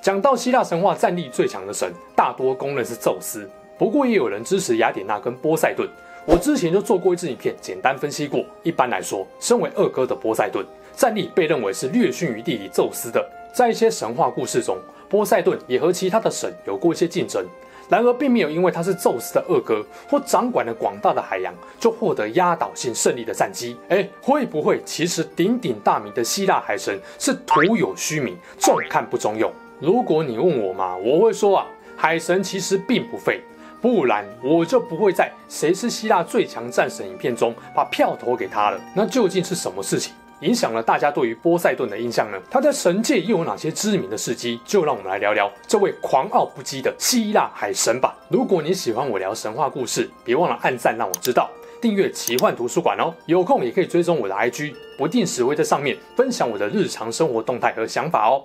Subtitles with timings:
[0.00, 3.48] 讲到希腊神话战力最强的神，大多公认是宙斯。
[3.76, 5.88] 不过也有人支持雅典娜跟波塞顿。
[6.24, 8.44] 我之前就做过一支影片，简单分析过。
[8.62, 10.64] 一般来说，身为二哥的波塞顿，
[10.94, 13.26] 战力被认为是略逊于弟弟宙斯的。
[13.52, 14.76] 在一些神话故事中，
[15.08, 17.44] 波塞顿也和其他的神有过一些竞争。
[17.88, 23.78] 然而，并没有因为他是宙斯的二哥或掌管了广大的海洋，就获得压倒性胜利的战绩。
[23.88, 29.50] 哎，会不会其实鼎鼎大名的希腊海神是徒有虚名，中看不中用？
[29.80, 33.40] 如果你问我嘛，我会说啊，海神其实并不废，
[33.80, 38.80] 不然我就不会在《谁是希腊最强战神》影片中把票投给他了。
[38.92, 42.38] 那究竟是什么事情影响了大家对于波塞顿的印象呢？
[42.50, 44.58] 他在神界又有哪些知名的事迹？
[44.64, 48.16] 就让我们来聊聊这位狂傲不羁的希腊海神吧。
[48.28, 51.48] 如果你喜欢我聊神话故事，别忘了按赞让我知道，
[51.80, 53.14] 订阅奇幻图书馆哦。
[53.26, 58.42] 有空也可以追踪我的 IG，不定时会在上面分享我的日常生活动态和想法哦。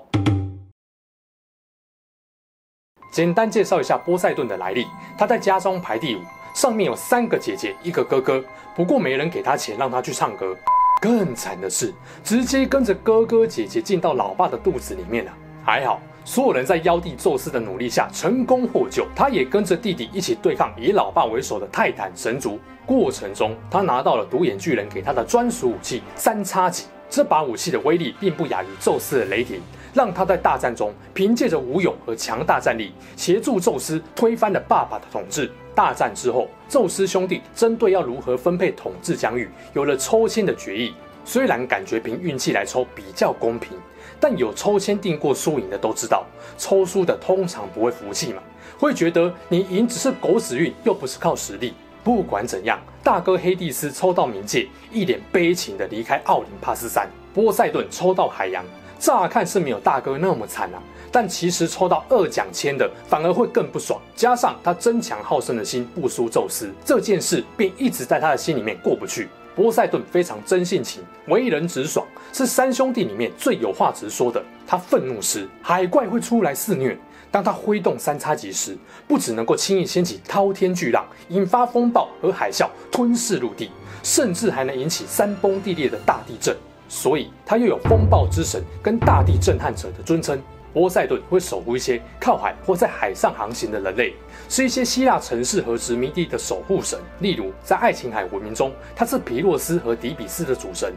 [3.13, 6.21] 简单介绍一下波塞顿的来历，他在家中排第五，
[6.55, 8.43] 上面有三个姐姐，一个哥哥。
[8.75, 10.57] 不过没人给他钱让他去唱歌。
[10.99, 15.31] 更惨的是，直接跟着哥哥姐姐进到老爸的肚子里面了。
[15.63, 22.59] 还好，所有人在妖帝宙斯的努力下成功获救，他也跟着弟弟一起对抗以老爸为首的泰坦神族。
[22.83, 26.85] 过程中，他拿到了独眼巨人给他的专属武器三叉戟。
[27.11, 29.61] 这把武器的威力并不亚于宙斯的雷霆。
[29.93, 35.51] 让他在大战中凭借着武勇和强大战力，协助宙斯推翻了爸爸的统治。
[35.75, 40.93] 大战之后，宙斯兄弟针对要如何分配统治疆域，有了抽签的决议。
[41.25, 43.77] 虽然感觉凭运气来抽比较公平，
[44.19, 46.25] 但有抽签定过输赢的都知道，
[46.57, 48.41] 抽输的通常不会服气嘛，
[48.77, 51.73] 会觉得你赢只是狗屎运，又不是靠实力。
[52.03, 58.63] 不管怎样，大哥黑帝斯抽到冥界，一脸悲情地离开奥林帕斯山；波塞顿抽到海洋。
[59.03, 60.81] 乍看是没有大哥那么惨啊，
[61.11, 63.99] 但其实抽到二奖签的反而会更不爽。
[64.15, 69.27] 加上他争强好胜的心不输宙斯，这件事便一直在他的心里面过不去。
[69.57, 74.41] 波塞顿非常真性情，为人直爽，是三兄弟里面最有话直说的。
[74.65, 76.95] 他愤怒时，海怪会出来肆虐；
[77.29, 83.69] 当他挥动三叉戟时，不只能够轻易掀起滔天巨浪，引发风暴和海啸，吞噬陆地，
[84.01, 86.55] 甚至还能引起山崩地裂的大地震。
[86.93, 90.39] 所以，他又有风暴之神跟大地震撼者的尊称。
[90.71, 94.13] 波塞顿会守护一些靠海或在海上航行的人类，
[94.47, 96.99] 是一些希腊城市和殖民地的守护神。
[97.19, 100.91] 例如，在爱琴海文明中，他是皮洛斯和底比斯的主神；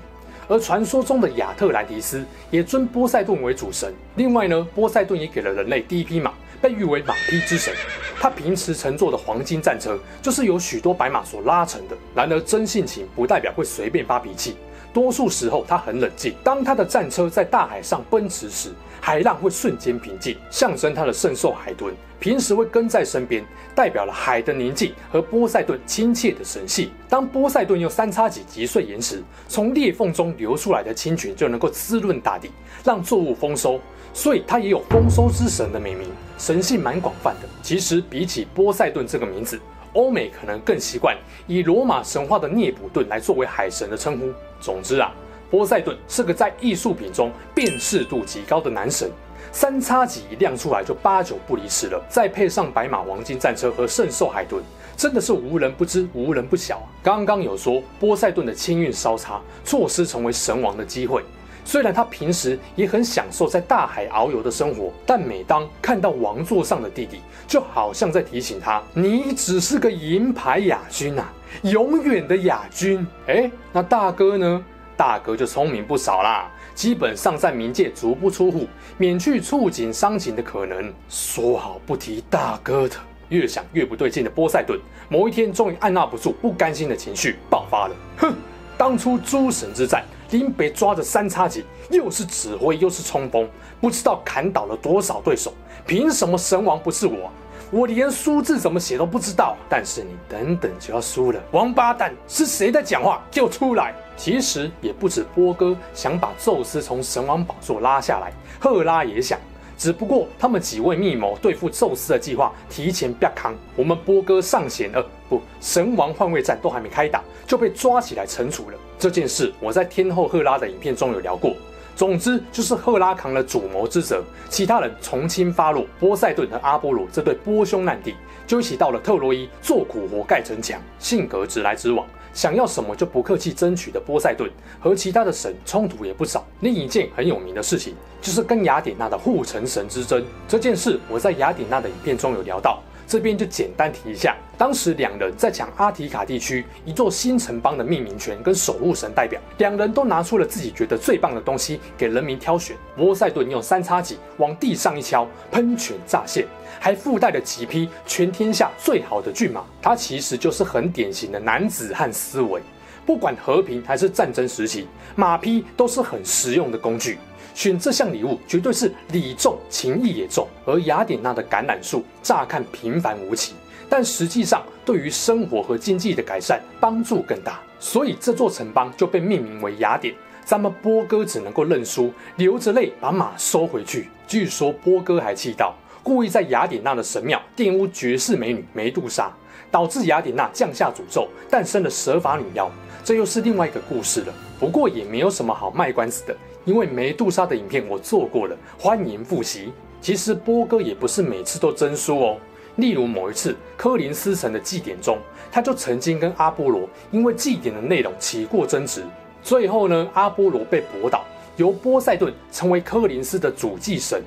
[0.49, 3.91] 而传说中的亚特兰提斯也尊波塞顿为主神。
[4.17, 7.73] 另外呢，波塞顿也给了人类第一匹马，被誉为马匹之神。
[8.21, 11.97] 他平时乘坐的黄金战车，就是由许多白马所拉成的。
[12.15, 14.57] 然而，真性情不代表会随便发脾气。
[14.97, 16.35] 多数时候他很冷静。
[16.43, 26.91] 当他的战车在大海上奔驰时，海浪会瞬间平静，象征他的圣兽海豚平时会跟在身边，代表了海的宁静和波塞顿亲切的神性。
[27.11, 32.51] 当波塞顿用三叉戟击碎岩石，从裂缝中流出来的清泉就能够滋润大地，
[32.83, 33.79] 让作物丰收，
[34.15, 36.09] 所以他也有丰收之神的美名，
[36.39, 37.47] 神性蛮广泛的。
[37.63, 39.61] 其实比起波塞顿这个名字，
[39.97, 44.31] 欧美可能更习惯以罗马神话的涅普顿来作为海神的称呼。
[44.61, 45.11] 总之啊，
[45.51, 49.11] 波塞顿是个在艺术品中辨识度极高的男神，
[49.51, 52.05] 三叉戟一亮出来就八九不离十了。
[52.09, 54.63] 再配上白马黄金战车和圣兽海豚，
[54.97, 56.87] 真的是无人不知，无人不晓啊。
[57.03, 61.23] 刚刚有说波塞顿的清运稍差，错失成为神王的机会。
[61.67, 71.29] 虽然他平时也很享受在大海遨游的生活，但每当看到王座上的弟弟，就好像在提醒他：“你只是个银牌亚军啊，
[71.63, 74.65] 永远的亚军。”哎，那大哥呢？
[74.97, 80.95] 大哥就聪明不少啦，基本上在冥界足不出户，免去触景伤情的可能。
[81.09, 82.95] 说好不提大哥的，
[83.29, 84.79] 越想越不对劲的波塞顿，
[85.09, 87.97] 某一天终于按捺不住不甘心的情绪爆发了。
[88.19, 88.33] 哼，
[88.79, 90.05] 当初诸神之战。
[90.31, 93.49] 林北抓着三叉戟，又是指挥又是冲锋，
[93.81, 95.53] 不知道砍倒了多少对手。
[95.87, 97.31] 凭什么神王不是我？
[97.71, 99.57] 我连数字怎么写都不知道。
[99.69, 102.15] 但是你等等就要输了，王八蛋！
[102.29, 103.25] 是谁在讲话？
[103.31, 103.95] 就出来！
[104.17, 109.39] 其实也不止波哥想把宙斯从神王宝座拉下来，赫拉也想。
[109.77, 118.79] 只不过他们几位密谋对付宙斯的计划提前被扛，我们波哥上弦二不神王换位战都还没开打就被抓起来惩处了。
[118.99, 121.55] 这件事我在天后赫拉的影片中有聊过。
[121.95, 125.87] 总之就是赫拉扛了主谋之责，其他人从轻发落。
[125.99, 128.15] 波塞顿和阿波罗这对波兄难弟
[128.47, 130.79] 就一起到了特洛伊做苦活盖城墙。
[130.99, 132.07] 性格直来直往，
[132.37, 136.45] 想要什么就不客气争取的波塞顿和其他的神冲突也不少。
[136.61, 140.23] 另一件很有名的事情就是跟雅典娜的护城神之争。
[140.47, 142.83] 这件事我在雅典娜的影片中有聊到。
[143.07, 152.77] 这边就简单提一下，当时两人在抢阿提卡地区一座新城邦的命名权跟守护神代表，两人都拿出了自己觉得最棒的东西给人民挑选。
[152.97, 156.45] 波塞顿用三叉戟往地上一敲，喷泉乍现，
[156.81, 159.65] 还附带了几匹全天下最好的骏马。
[159.81, 162.61] 他其实就是很典型的男子汉思维，
[163.05, 167.19] 不管和平还是战争时期，马匹都是很实用的工具。
[167.57, 173.55] 选这项礼物绝对是礼重情义也重，而雅典娜的橄榄树乍看平凡无奇，
[173.89, 180.15] 但实际上对于生活和经济的改善帮助更大，所以这座城邦就被命名为雅典。
[180.45, 184.11] 咱们波哥只能够认输，流着泪把马收回去。
[184.29, 189.35] 据说波哥还气到故意在雅典娜的神庙玷污绝世美女梅杜莎，
[189.71, 192.71] 导致雅典娜降下诅咒，诞生了蛇发女妖。
[193.03, 194.35] 这又是另外一个故事了。
[194.61, 196.37] 不过也没有什么好卖关子的。
[196.67, 199.73] 因为梅杜莎的影片我做过了，欢迎复习。
[200.01, 202.37] 其实波哥也不是每次都真输哦。
[202.75, 205.17] 例如某一次科林斯城的祭典中，
[205.51, 209.05] 他就曾经跟阿波罗因为祭典的内容起过争执。
[209.43, 211.25] 最后呢，阿波罗被驳倒，
[211.57, 214.21] 由波塞顿成为科林斯的主祭神。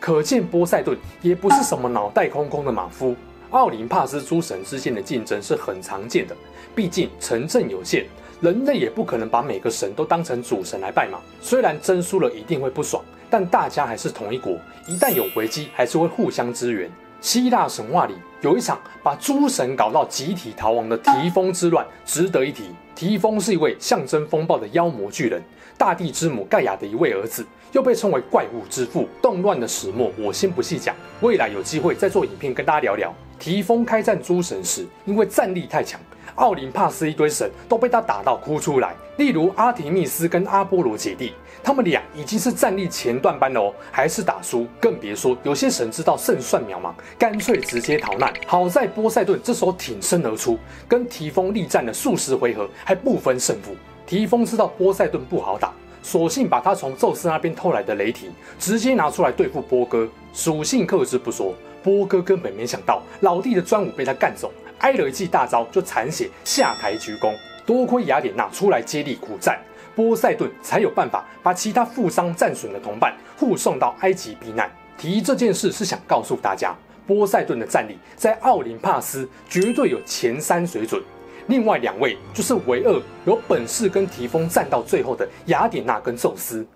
[0.00, 3.14] 可见波塞顿也不是什么脑袋空空的马夫。
[3.50, 6.34] 奥林帕斯诸神之间的竞争是很常见的，
[6.74, 8.06] 毕竟城镇有限。
[8.42, 11.20] 人类也不可能把每个神都当成主神来拜嘛。
[11.40, 13.00] 虽然争输了一定会不爽，
[13.30, 14.58] 但大家还是同一国，
[14.88, 16.90] 一旦有危机还是会互相支援。
[17.20, 22.64] 希腊神话里有一场把诸神搞到集体逃亡的提丰之乱，值得一提。
[22.96, 25.40] 提丰是一位象征风暴的妖魔巨人，
[25.78, 29.08] 大地之母盖亚的一位儿子，又被称为怪物之父。
[29.22, 33.14] 动乱的始末我先不细讲，未来有机会再做影片跟大家聊聊。
[33.38, 36.00] 提丰开战诸神时，因为战力太强。
[36.36, 48.32] 奥林帕斯一堆神都被他打到哭出来，例如阿提密斯跟阿波罗姐弟，他们俩已经是战力前段班了哦，还是打输，更别说有些神知道胜算渺茫，干脆直接逃难。
[48.46, 50.58] 好在波塞顿这时候挺身而出，
[50.88, 53.72] 跟提丰力战了数十回合，还不分胜负。
[54.06, 60.08] 提丰知道波塞顿不好打，索性把他从宙斯那边偷来的雷霆直接拿出来对付波哥。
[60.32, 64.50] 属性克制不说，波哥根本没想到老弟的专武被他干走。
[64.82, 67.34] 挨了一记大招就残血下台鞠躬，
[67.64, 69.58] 多亏雅典娜出来接力苦战，
[69.96, 74.70] 波塞顿才有办法把其他负伤战损的同伴护送到埃及避难。
[74.98, 76.76] 提这件事是想告诉大家，
[77.06, 81.00] 波塞顿的战力在奥林帕斯绝对有前三水准，
[81.46, 86.66] 另外两位就是唯二有本事跟提丰战到最后的雅典娜跟宙斯。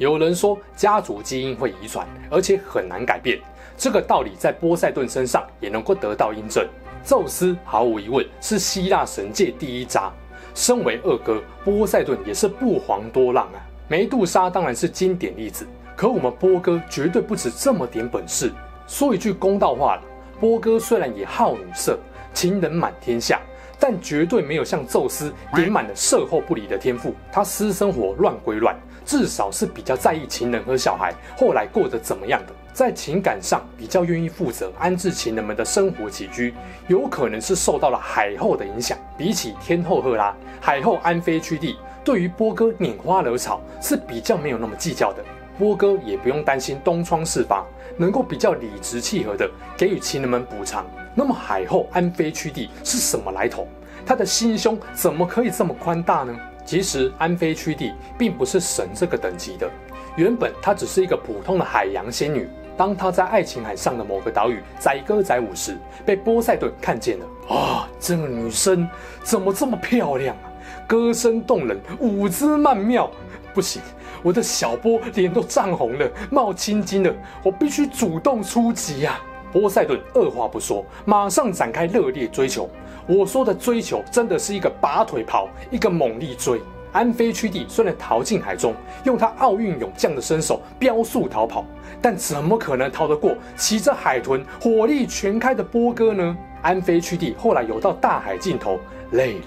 [0.00, 3.38] 有人说家族基因会遗传，而且很难改变。
[3.76, 6.66] 这个道理在波塞顿身上也能够得到印证。
[7.04, 10.10] 宙斯毫无疑问是希腊神界第一渣，
[10.54, 13.60] 身为二哥，波塞顿也是不遑多让啊。
[13.88, 18.50] 梅杜莎当然是经典例子，可我们波哥绝对不止这么点本事。
[18.86, 20.02] 说一句公道话了，
[20.40, 21.98] 波哥虽然也好女色，
[22.32, 23.38] 情人满天下，
[23.78, 27.14] 但绝对没有像宙斯点满了射后不理的天赋。
[27.30, 32.52] 他私生活乱归乱，至少是比较在意情人和小孩后来过得怎么样的。
[32.72, 36.54] 在情感上比较愿意负责安置情人们的生活起居，
[36.86, 38.96] 有可能是受到了海后的影响。
[39.18, 45.22] 比起天后赫拉，海后安菲屈蒂对于波哥拈花惹草是比较没有那么计较的。
[45.58, 47.66] 波哥也不用担心东窗事发，
[47.96, 50.86] 能够比较理直气和的给予情人们补偿。
[51.14, 53.66] 那么海后安菲屈蒂是什么来头？
[54.06, 56.34] 他的心胸怎么可以这么宽大呢？
[56.70, 59.68] 其实安菲屈蒂并不是神这个等级的，
[60.14, 62.48] 原本她只是一个普通的海洋仙女。
[62.76, 67.26] 当她在爱琴海上的某个岛屿载歌载舞时，被波塞顿看见了。
[67.48, 68.88] 啊、哦，这个女生
[69.24, 70.46] 怎么这么漂亮啊？
[70.86, 73.10] 歌声动人，舞姿曼妙。
[73.52, 73.82] 不行，
[74.22, 77.12] 我的小波脸都涨红了，冒青筋了。
[77.42, 79.20] 我必须主动出击啊！
[79.52, 82.68] 波塞顿二话不说，马上展开热烈追求。
[83.06, 86.60] 我说的追求，真的是一个拔腿跑，一个猛力追。
[86.92, 91.64] 安菲屈蒂虽然逃进海中，用他奥运勇将的身手飙速逃跑，
[92.02, 96.36] 但怎么可能逃得过骑着海豚火力全开的波哥呢？
[96.62, 98.78] 安菲屈蒂后来游到大海尽头，
[99.12, 99.46] 累了，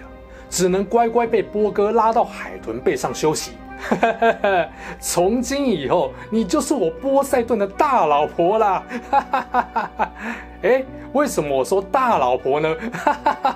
[0.49, 3.51] 只能乖乖被波哥拉到海豚背上休息。
[4.99, 8.83] 从今以后，你就是我波塞顿的大老婆啦！
[10.63, 12.75] 哎，为什么我说大老婆呢？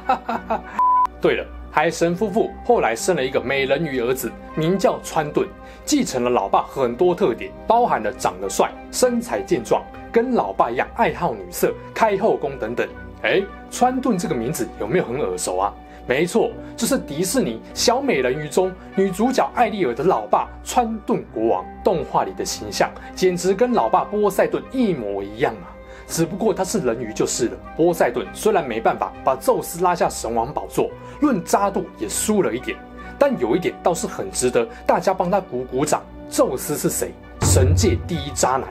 [1.22, 5.48] 对了，海神夫妇后来生了一个美人鱼儿子，名叫川顿，
[5.86, 12.88] 继承了老爸很多特点，包含了长得帅、身材健壮，跟老爸一样爱好女色、开后宫等等。
[13.24, 13.42] 哎，
[13.72, 15.74] 川顿这个名字有没有很耳熟啊？
[16.08, 21.66] 没错，这是迪士尼小美人鱼中女主角艾丽尔的老爸川顿国王。
[21.84, 25.72] 动画里的形象简直跟老爸波塞顿一模一样啊！
[26.08, 27.58] 只不过他是人鱼就是了。
[27.76, 32.78] 波塞顿虽然没办法把宙斯拉下神王宝座，论渣度也输了一点，
[33.20, 36.02] 但有一点倒是很值得大家帮他鼓鼓掌。
[36.30, 37.12] 宙斯是谁？
[37.42, 38.68] 神界第一渣男，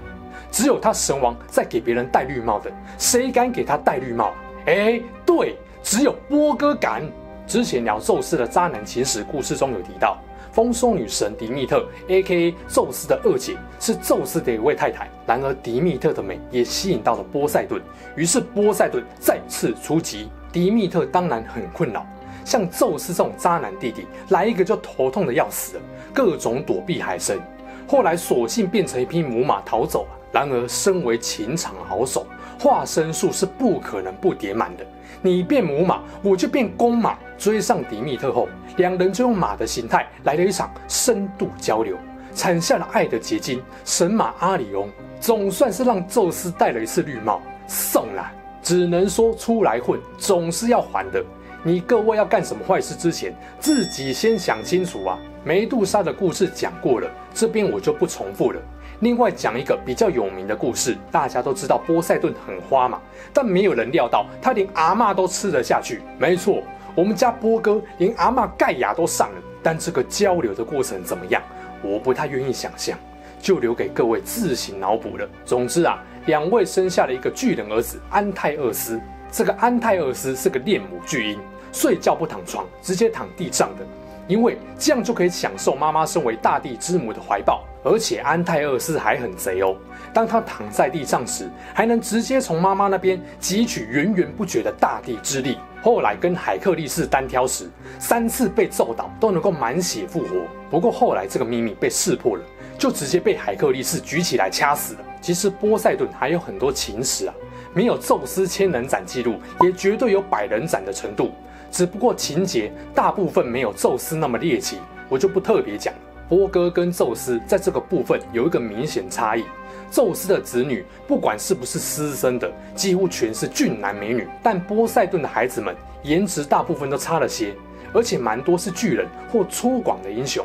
[0.50, 4.32] 只有他神王在给别人戴绿帽的，谁敢给他戴绿帽？
[4.66, 7.02] 哎，对，只有波哥敢。
[7.46, 10.18] 之前聊宙斯的渣男情史故事中有提到，
[10.50, 12.52] 丰收女神迪密特 （A.K.A.
[12.66, 15.08] 宙斯的二姐）是宙斯的一位太太。
[15.24, 17.80] 然而迪密特的美也吸引到了波塞顿，
[18.16, 20.28] 于是波塞顿再次出击。
[20.50, 22.04] 迪密特当然很困扰，
[22.44, 27.40] 像宙斯这种渣男弟弟来一个就头痛的要死了，各种躲避海神。
[27.86, 30.15] 后来索性变成一匹母马逃走了。
[30.36, 32.26] 然而身为情场好手，
[32.60, 34.84] 化身术是不可能不叠满的。
[35.22, 37.16] 你变母马，我就变公马。
[37.38, 41.96] 追上迪密特后，两人就用马的形态来了一场深度交流，
[42.34, 44.90] 产下了爱的结晶——神马阿里翁。
[45.18, 48.30] 总算是让宙斯戴了一次绿帽，送啦！
[48.62, 51.24] 只能说出来混总是要还的。
[51.62, 55.18] 你各位要干什么坏事之前，自己先想清楚啊！
[55.44, 58.60] 梅杜莎的故事讲过了，这边我就不重复了。
[59.00, 62.98] 另外讲一个比较有名的故事，大家都知道波塞顿很花嘛，
[63.32, 66.00] 但没有人料到他连阿嬷都吃得下去。
[66.18, 66.62] 没错，
[66.94, 71.42] 我们家波哥连阿嬷盖亚都上了，但这个交流的过程怎么样，
[71.82, 72.98] 我不太愿意想象，
[73.38, 75.28] 就留给各位自行脑补了。
[75.44, 78.98] 总之啊，两位生下了一个巨人儿子安泰厄斯，
[79.30, 81.38] 这个安泰厄斯是个恋母巨婴，
[81.70, 83.84] 睡觉不躺床，直接躺地上的，
[84.26, 87.62] 因为这样就可以享受妈妈身为大地之母的怀抱。
[87.86, 89.76] 而且安泰厄斯还很贼哦，
[90.12, 95.56] 当他躺在地上时，还能直接从妈妈那边汲取源源不绝的大地之力。
[95.80, 100.30] 后来跟海克力士单挑时，三次被揍倒都能够满血复活。
[100.68, 102.42] 不过后来这个秘密被识破了，
[102.76, 105.00] 就直接被海克力士举起来掐死了。
[105.20, 107.34] 其实波塞顿还有很多情史啊，
[107.72, 111.30] 没有宙斯千人斩记录，也绝对有百人斩的程度。
[111.70, 114.78] 只不过情节大部分没有宙斯那么猎奇，
[115.08, 115.94] 我就不特别讲。
[116.28, 119.44] 波哥跟宙斯在这个部分有一个明显差异。
[119.90, 127.54] 宙斯的子女不管是不是私生的，几乎全是俊男美女，但波塞顿的孩子们颜值大部分都差了些，
[127.92, 130.44] 而且蛮多是巨人或粗犷的英雄。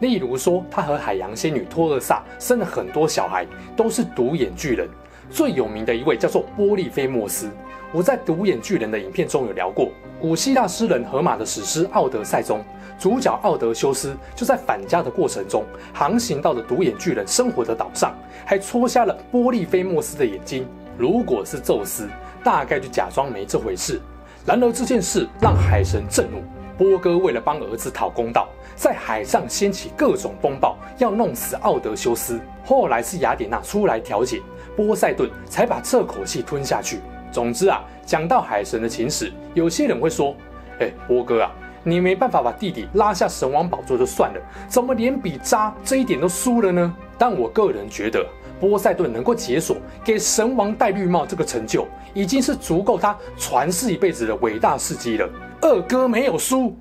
[0.00, 3.46] 例如说，他和海洋仙女托厄萨生了很多小孩，
[3.76, 4.88] 都是独眼巨人。
[5.30, 7.48] 最有名的一位叫做波利菲莫斯。
[7.92, 12.64] 我在独眼巨人的影片中有聊过，古希腊诗人荷马的史诗《奥德赛》中，
[12.96, 18.14] 主角奥德修斯就在返家的过程中，航行到了独眼巨人生活的岛上，
[18.46, 20.68] 还戳瞎了波利菲莫斯的眼睛。
[20.96, 22.08] 如果是宙斯，
[22.44, 24.00] 大概就假装没这回事。
[24.46, 26.44] 然而这件事让海神震怒，
[26.78, 32.40] 波哥为了帮儿子讨公道，在海上掀起各种风暴，要弄死奥德修斯。
[32.64, 34.40] 后来是雅典娜出来调解，
[34.76, 37.00] 波塞顿才把这口气吞下去。
[37.32, 40.34] 总之啊，讲到海神的情史，有些人会说
[40.80, 41.50] ：“哎，波哥啊，
[41.84, 48.26] 你没办法把弟弟拉下神王宝座就算了，怎么连比渣这一点都输了呢？”但我个人觉得，
[48.58, 55.28] 波塞顿能够解锁给神王戴绿帽这个成就，已经是足够他传世一辈子的伟大事迹了。
[55.60, 56.74] 二哥没有输。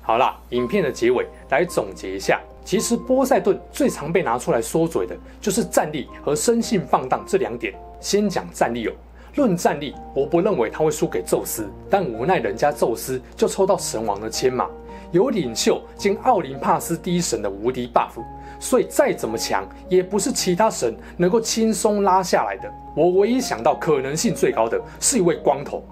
[0.00, 2.40] 好啦，影片的结尾来总结一下。
[2.64, 7.74] 其实波塞顿最常被拿出来说嘴的就是战力和生性放荡这两点。
[8.00, 8.92] 先讲战力哦，
[9.36, 14.68] 论战力，我不认为他会输给宙斯，但无奈人家宙斯就抽到神王的签嘛，
[15.12, 18.22] 有领袖兼奥林帕斯第一神的无敌 buff，
[18.58, 22.70] 所以再怎么强也不是其他神能够轻松拉下来的。
[22.96, 25.82] 我唯一想到可能性最高的是一位光头，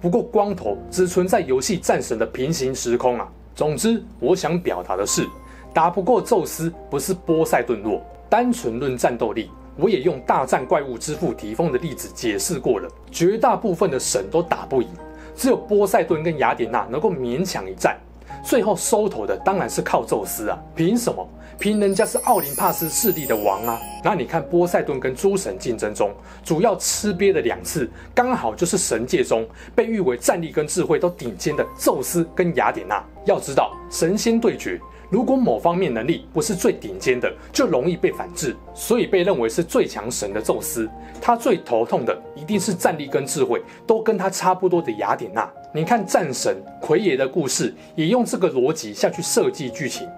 [0.00, 3.28] 不过光头只存在游戏战神的平行时空啊。
[3.54, 5.28] 总之，我想表达的是。
[5.72, 12.88] 打不过宙斯不是波塞顿弱，单纯论战斗力，我也用大战怪物之父提丰的例子解释过了。
[13.10, 14.88] 绝大部分的神都打不赢，
[15.34, 17.98] 只有波塞顿跟雅典娜能够勉强一战。
[18.44, 20.58] 最后收头的当然是靠宙斯啊！
[20.74, 21.26] 凭什么？
[21.58, 23.78] 凭人家是奥林帕斯势力的王啊。
[24.02, 26.10] 那你看波塞顿跟诸神竞争中，
[26.42, 33.04] 主要吃瘪的两次，刚好就是神界中被誉为战力跟智慧都顶尖的宙斯跟雅典娜。
[33.26, 34.80] 要知道，神仙对决。
[35.12, 38.56] 如果某方面能力不是最顶尖的，就容易被反制。
[38.72, 40.88] 所以被认为是最强神的宙斯，
[41.20, 45.52] 他最头痛的一定是战力跟智慧都跟他差不多的雅典娜。
[45.74, 50.08] 你看战神奎爷的故事，也用这个逻辑下去设计剧情。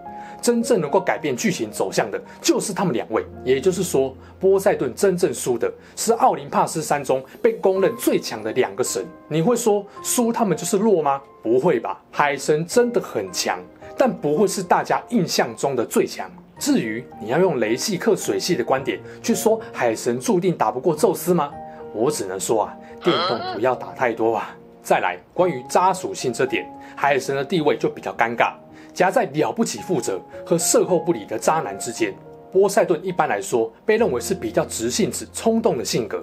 [0.40, 3.24] 真正能够改变剧情走向的，就是他们两位。
[3.44, 9.02] 也就是说，波塞顿真正输的是奥林帕斯山中被公认最强的两个神。
[9.26, 11.20] 你会说输他们就是弱吗？
[11.42, 13.58] 不会吧，海神真的很强。
[13.96, 16.30] 但不会是大家印象中的最强。
[16.58, 21.52] 至于你要用雷系克水系的观点去说海神注定打不过宙斯吗？
[21.92, 24.56] 我只能说啊，电动不要打太多啊。
[24.82, 28.52] 再来，关于渣属性这点，海神的地位就比较尴尬，
[28.92, 32.14] 夹在了不起负责和售后不理的渣男之间。
[32.52, 36.22] 波塞顿一般来说被认为是比较直性子、冲动的性格，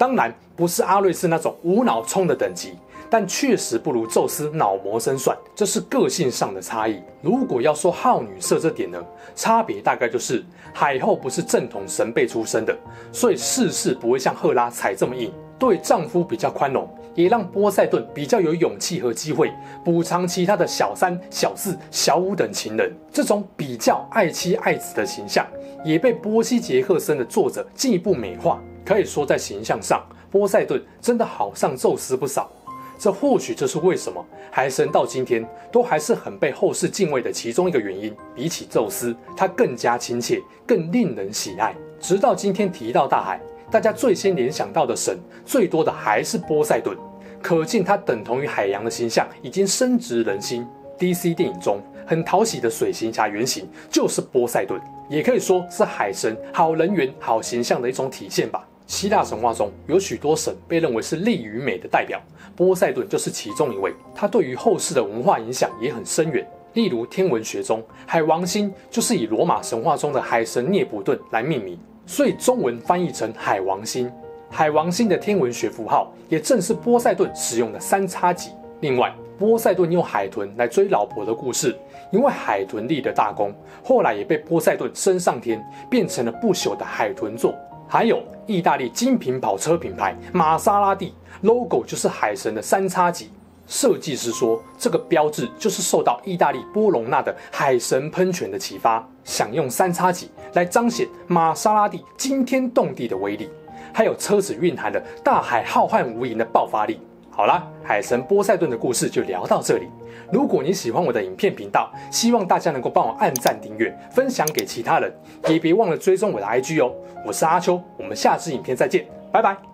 [0.00, 2.72] 当然不是阿瑞斯那种无脑冲的等级。
[3.10, 7.02] 但确实不如宙斯脑膜深算，这是个性上的差异。
[7.20, 8.98] 如果要说好女色这点呢，
[9.34, 12.74] 差别大概就是海后不是正统神辈出身的，
[13.12, 19.52] 所以事事不会像赫拉踩这么硬，对丈夫比较宽容，也让波塞顿比较有勇气和机会
[19.84, 22.94] 补偿其他的小三、小四、小五等情人。
[23.12, 25.44] 这种比较爱妻爱子的形象，
[25.84, 28.62] 也被波西·杰克森的作者进一步美化。
[28.84, 32.50] 可以说，在形象上，波塞顿真的好上宙斯不少。
[32.98, 38.14] 这或许就是为什么海神到今天都还是很被后世敬畏的其中一个原因。
[38.34, 41.74] 比起宙斯，他更加亲切，更令人喜爱。
[41.98, 46.94] 直到今天提到大海，大家最先联想到的神，最多的还是波塞顿。
[47.40, 50.66] 可见他等同于海洋的形象已经深植人心。
[50.98, 58.68] DC 电影中很讨喜的水行侠原型就是波塞顿，也可以说是海神好人缘、好形象的一种体现吧。
[58.90, 62.20] 希腊神话中有许多神被认为是力与美的代表，
[62.56, 63.94] 波塞顿就是其中一位。
[64.16, 66.44] 他对于后世的文化影响也很深远。
[66.72, 74.10] 例如天文学中，海王星就是以罗马神话中的海神涅普顿来命名，所以中文翻译成海王星。
[74.50, 78.50] 海王星的天文学符号也正是波塞顿使用的三叉戟。
[78.80, 81.78] 另外，波塞顿用海豚来追老婆的故事，
[82.10, 87.54] 因为海豚立的大功，后来也被波塞顿升上天，变成了不朽的海豚座。
[87.92, 93.32] 还有意大利精品跑车品牌玛莎拉蒂，logo 就是海神的三叉戟。
[93.66, 103.50] 设计师说，这个标志就是受到意大利波隆纳的海神喷泉的启发，想用三叉戟来彰显玛莎拉蒂惊天动地的威力，
[103.92, 107.00] 还有车子蕴含了大海浩瀚无垠的爆发力。
[107.40, 109.88] 好啦，海神波塞顿的故事就聊到这里。
[110.30, 115.10] 如果你喜欢我的影片频道，希望大家能够帮我按赞、订阅、分享给其他人，
[115.48, 116.92] 也别忘了追踪我的 IG 哦。
[117.26, 119.69] 我是阿秋，我们下支影片再见，拜拜。